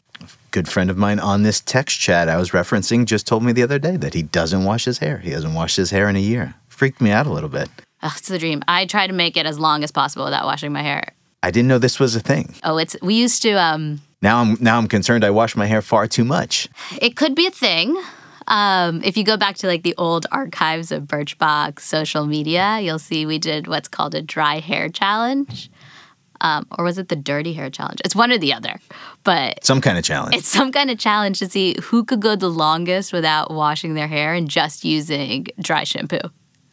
[0.52, 3.62] Good friend of mine on this text chat I was referencing just told me the
[3.62, 5.18] other day that he doesn't wash his hair.
[5.18, 6.54] He hasn't washed his hair in a year.
[6.68, 7.68] Freaked me out a little bit.
[8.02, 8.62] Oh, it's the dream.
[8.68, 11.12] I try to make it as long as possible without washing my hair.
[11.42, 12.54] I didn't know this was a thing.
[12.62, 15.82] Oh, it's we used to um Now I'm now I'm concerned I wash my hair
[15.82, 16.68] far too much.
[17.00, 18.00] It could be a thing.
[18.48, 22.98] Um, if you go back to like the old archives of Birchbox social media, you'll
[22.98, 25.70] see we did what's called a dry hair challenge.
[26.40, 28.00] Um, or was it the dirty hair challenge?
[28.04, 28.78] It's one or the other,
[29.22, 30.34] but some kind of challenge.
[30.36, 34.08] It's some kind of challenge to see who could go the longest without washing their
[34.08, 36.18] hair and just using dry shampoo.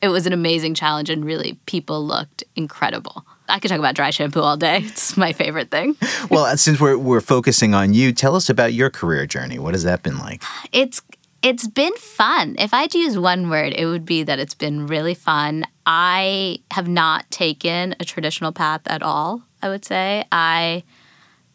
[0.01, 3.23] It was an amazing challenge, and really, people looked incredible.
[3.47, 4.81] I could talk about dry shampoo all day.
[4.83, 5.95] It's my favorite thing.
[6.29, 9.59] well, since we're we're focusing on you, tell us about your career journey.
[9.59, 10.41] What has that been like?
[10.71, 11.01] It's
[11.43, 12.55] it's been fun.
[12.59, 15.65] If I had to use one word, it would be that it's been really fun.
[15.85, 20.25] I have not taken a traditional path at all, I would say.
[20.31, 20.83] I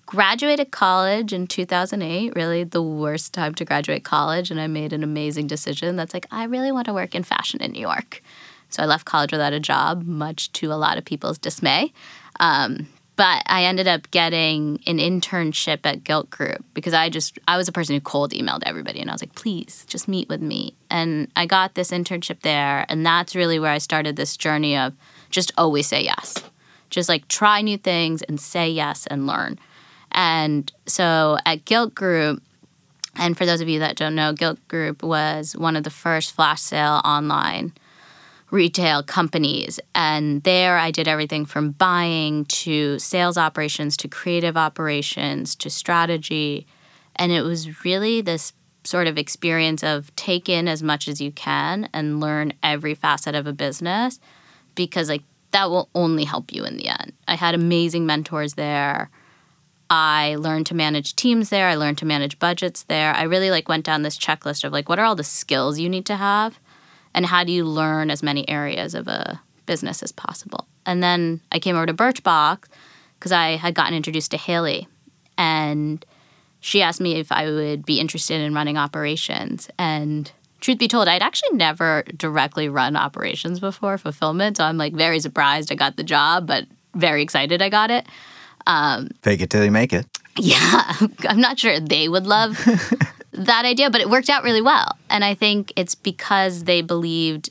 [0.04, 5.04] graduated college in 2008, really the worst time to graduate college, and I made an
[5.04, 8.22] amazing decision that's like, I really want to work in fashion in New York.
[8.70, 11.92] So I left college without a job, much to a lot of people's dismay.
[12.40, 17.56] Um, but I ended up getting an internship at Gilt Group because I just I
[17.56, 20.42] was a person who cold emailed everybody and I was like, please just meet with
[20.42, 20.74] me.
[20.90, 24.92] And I got this internship there, and that's really where I started this journey of
[25.30, 26.34] just always say yes.
[26.90, 29.58] Just like try new things and say yes and learn.
[30.12, 32.42] And so at Gilt Group,
[33.18, 36.34] And for those of you that don't know, Gilt Group was one of the first
[36.34, 37.72] flash sale online
[38.56, 39.78] retail companies.
[39.94, 46.66] And there I did everything from buying to sales operations to creative operations to strategy.
[47.16, 51.30] And it was really this sort of experience of take in as much as you
[51.32, 54.18] can and learn every facet of a business
[54.74, 57.12] because, like, that will only help you in the end.
[57.28, 59.10] I had amazing mentors there.
[59.90, 61.68] I learned to manage teams there.
[61.68, 63.12] I learned to manage budgets there.
[63.14, 65.88] I really like went down this checklist of like what are all the skills you
[65.88, 66.58] need to have
[67.16, 70.68] and how do you learn as many areas of a business as possible.
[70.86, 72.64] And then I came over to Birchbox
[73.18, 74.86] because I had gotten introduced to Hayley
[75.36, 76.04] and
[76.60, 81.08] she asked me if I would be interested in running operations and truth be told,
[81.08, 84.56] I'd actually never directly run operations before fulfillment.
[84.56, 88.06] So I'm like very surprised I got the job, but very excited I got it.
[88.66, 90.06] Um, Fake it till you make it.
[90.38, 90.92] Yeah,
[91.26, 92.58] I'm not sure they would love
[93.36, 94.96] that idea, but it worked out really well.
[95.10, 97.50] And I think it's because they believed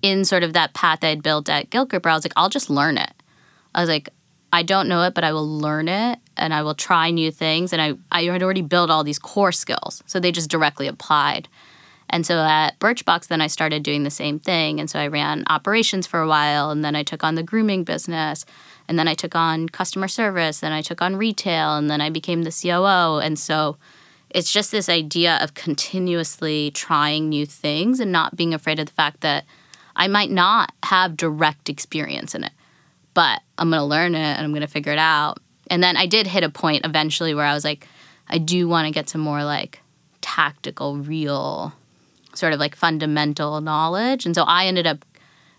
[0.00, 2.98] in sort of that path I'd built at where I was like, I'll just learn
[2.98, 3.12] it.
[3.74, 4.10] I was like,
[4.52, 7.72] I don't know it, but I will learn it and I will try new things.
[7.72, 10.02] And I, I had already built all these core skills.
[10.06, 11.48] So they just directly applied.
[12.10, 14.78] And so at Birchbox, then I started doing the same thing.
[14.78, 17.84] And so I ran operations for a while, and then I took on the grooming
[17.84, 18.44] business,
[18.86, 22.10] and then I took on customer service, then I took on retail, and then I
[22.10, 23.18] became the COO.
[23.18, 23.78] And so
[24.34, 28.92] it's just this idea of continuously trying new things and not being afraid of the
[28.92, 29.44] fact that
[29.94, 32.52] I might not have direct experience in it,
[33.12, 35.38] but I'm going to learn it and I'm going to figure it out.
[35.68, 37.86] And then I did hit a point eventually where I was like,
[38.28, 39.80] I do want to get some more like
[40.22, 41.74] tactical, real
[42.34, 44.24] sort of like fundamental knowledge.
[44.24, 45.04] And so I ended up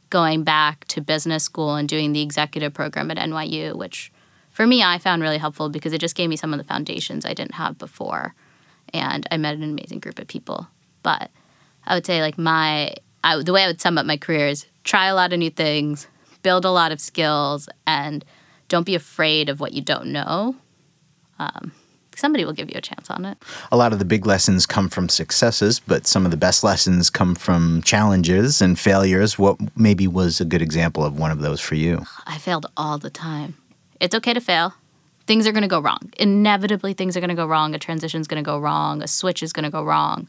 [0.10, 4.12] going back to business school and doing the executive program at NYU, which
[4.50, 7.26] for me I found really helpful because it just gave me some of the foundations
[7.26, 8.34] I didn't have before.
[8.94, 10.68] And I met an amazing group of people.
[11.02, 11.32] But
[11.86, 14.66] I would say like my I, the way I would sum up my career is
[14.84, 16.08] try a lot of new things,
[16.42, 18.26] build a lot of skills, and
[18.68, 20.56] don't be afraid of what you don't know.
[21.40, 21.72] Um,
[22.16, 23.38] somebody will give you a chance on it.
[23.72, 27.10] A lot of the big lessons come from successes, but some of the best lessons
[27.10, 29.40] come from challenges and failures.
[29.40, 32.06] What maybe was a good example of one of those for you?
[32.26, 33.56] I failed all the time.
[34.00, 34.74] It's okay to fail.
[35.26, 36.12] Things are going to go wrong.
[36.18, 37.74] Inevitably, things are going to go wrong.
[37.74, 39.02] A transition is going to go wrong.
[39.02, 40.28] A switch is going to go wrong.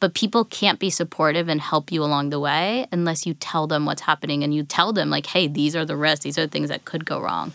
[0.00, 3.86] But people can't be supportive and help you along the way unless you tell them
[3.86, 6.50] what's happening and you tell them, like, hey, these are the risks, these are the
[6.50, 7.52] things that could go wrong.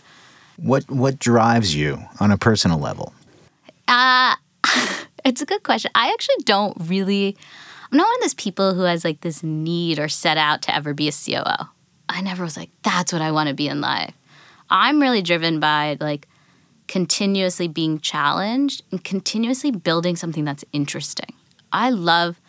[0.56, 3.12] What, what drives you on a personal level?
[3.86, 4.34] Uh,
[5.24, 5.90] it's a good question.
[5.94, 7.36] I actually don't really,
[7.92, 10.74] I'm not one of those people who has like this need or set out to
[10.74, 11.68] ever be a COO.
[12.08, 14.14] I never was like, that's what I want to be in life.
[14.70, 16.26] I'm really driven by like
[16.88, 21.34] continuously being challenged and continuously building something that's interesting.
[21.72, 22.40] I love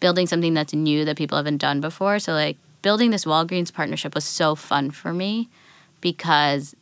[0.00, 2.18] building something that's new that people haven't done before.
[2.18, 5.48] So, like, building this Walgreens partnership was so fun for me
[6.00, 6.74] because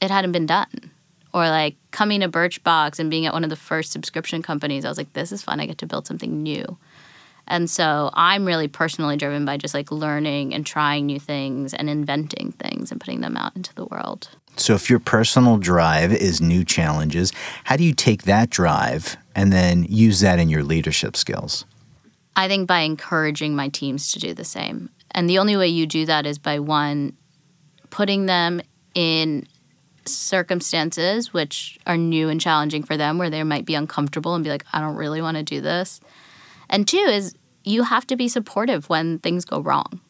[0.00, 0.90] it hadn't been done
[1.34, 4.88] or like coming to Birchbox and being at one of the first subscription companies, I
[4.88, 5.58] was like, this is fun.
[5.58, 6.78] I get to build something new.
[7.48, 11.90] And so I'm really personally driven by just like learning and trying new things and
[11.90, 14.28] inventing things and putting them out into the world.
[14.56, 17.32] So, if your personal drive is new challenges,
[17.64, 21.64] how do you take that drive and then use that in your leadership skills?
[22.36, 24.90] I think by encouraging my teams to do the same.
[25.10, 27.16] And the only way you do that is by one,
[27.90, 28.60] putting them
[28.94, 29.46] in
[30.06, 34.50] circumstances which are new and challenging for them where they might be uncomfortable and be
[34.50, 36.00] like, I don't really want to do this.
[36.68, 37.34] And two is
[37.64, 40.00] you have to be supportive when things go wrong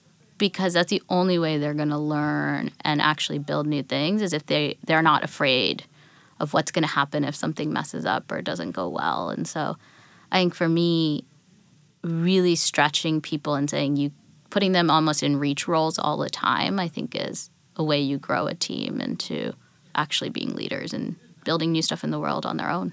[0.44, 4.34] because that's the only way they're going to learn and actually build new things is
[4.34, 5.84] if they they're not afraid
[6.38, 9.30] of what's going to happen if something messes up or doesn't go well.
[9.30, 9.78] And so
[10.30, 11.24] I think for me
[12.02, 14.10] really stretching people and saying you
[14.50, 18.18] putting them almost in reach roles all the time I think is a way you
[18.18, 19.54] grow a team into
[19.94, 22.92] actually being leaders and building new stuff in the world on their own.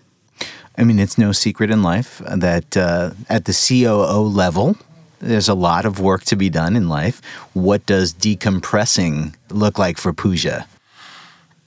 [0.78, 4.78] I mean, it's no secret in life that uh, at the COO level,
[5.22, 7.22] there's a lot of work to be done in life.
[7.54, 10.68] What does decompressing look like for Pooja?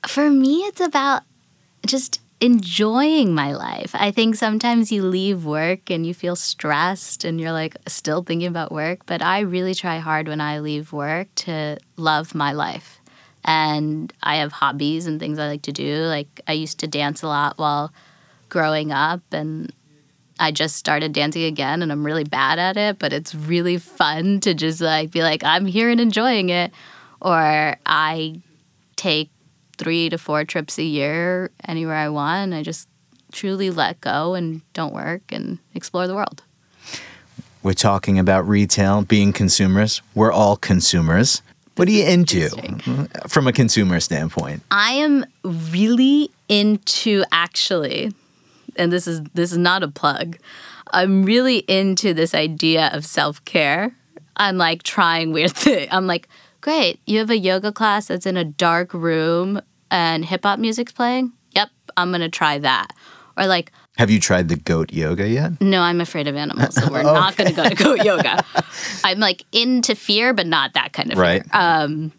[0.06, 1.22] For me, it's about
[1.86, 3.92] just enjoying my life.
[3.94, 8.48] I think sometimes you leave work and you feel stressed and you're like still thinking
[8.48, 13.00] about work, but I really try hard when I leave work to love my life
[13.44, 16.02] and I have hobbies and things I like to do.
[16.02, 17.92] Like I used to dance a lot while
[18.48, 19.72] growing up and
[20.38, 24.40] I just started dancing again and I'm really bad at it, but it's really fun
[24.40, 26.72] to just like be like I'm here and enjoying it
[27.20, 28.40] or I
[28.96, 29.30] take
[29.78, 32.52] 3 to 4 trips a year anywhere I want.
[32.52, 32.88] And I just
[33.32, 36.42] truly let go and don't work and explore the world.
[37.62, 40.02] We're talking about retail, being consumers.
[40.14, 41.42] We're all consumers.
[41.76, 42.50] What are you into
[43.26, 44.62] from a consumer standpoint?
[44.70, 48.12] I am really into actually,
[48.76, 50.36] and this is this is not a plug.
[50.92, 53.94] I'm really into this idea of self care.
[54.36, 55.88] I'm like trying weird things.
[55.90, 56.28] I'm like,
[56.60, 59.60] great, you have a yoga class that's in a dark room
[59.90, 61.32] and hip hop music's playing.
[61.52, 62.92] Yep, I'm gonna try that.
[63.36, 65.60] Or like, have you tried the goat yoga yet?
[65.60, 67.12] No, I'm afraid of animals, so we're okay.
[67.12, 68.44] not going to go to goat yoga.
[69.04, 71.42] I'm like into fear, but not that kind of right.
[71.42, 71.60] fear.
[71.60, 72.12] Um,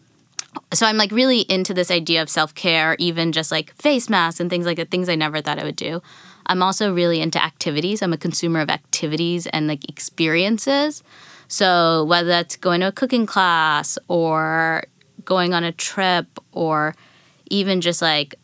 [0.72, 4.40] so I'm like really into this idea of self care, even just like face masks
[4.40, 6.02] and things like that, things I never thought I would do.
[6.46, 8.02] I'm also really into activities.
[8.02, 11.02] I'm a consumer of activities and like experiences.
[11.48, 14.84] So whether that's going to a cooking class or
[15.24, 16.94] going on a trip or
[17.50, 18.36] even just like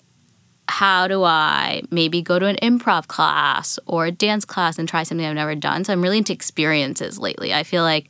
[0.68, 5.02] how do I maybe go to an improv class or a dance class and try
[5.02, 5.84] something I've never done?
[5.84, 7.52] So I'm really into experiences lately.
[7.52, 8.08] I feel like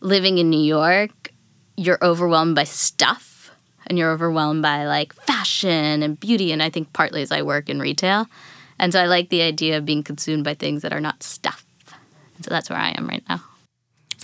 [0.00, 1.32] living in New York,
[1.76, 3.50] you're overwhelmed by stuff
[3.86, 6.52] and you're overwhelmed by like fashion and beauty.
[6.52, 8.26] And I think partly as I work in retail.
[8.78, 11.64] And so I like the idea of being consumed by things that are not stuff.
[12.36, 13.42] And so that's where I am right now.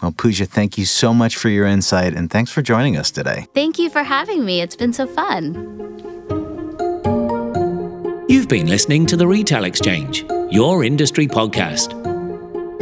[0.03, 3.47] Well, Pooja, thank you so much for your insight and thanks for joining us today.
[3.55, 4.61] Thank you for having me.
[4.61, 5.55] It's been so fun.
[8.29, 11.99] You've been listening to The Retail Exchange, your industry podcast.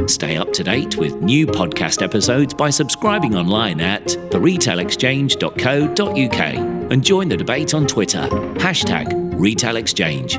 [0.09, 7.29] Stay up to date with new podcast episodes by subscribing online at theretailexchange.co.uk and join
[7.29, 8.27] the debate on Twitter,
[8.59, 10.39] hashtag Retail Exchange.